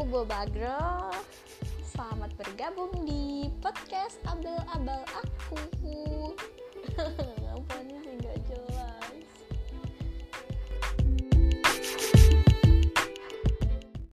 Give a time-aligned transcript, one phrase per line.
[0.00, 1.12] aku Bobagro.
[1.84, 5.04] Selamat bergabung di podcast Abel-Abel.